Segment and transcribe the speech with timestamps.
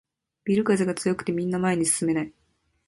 [0.45, 2.33] ビル風が強くてみんな前に進めない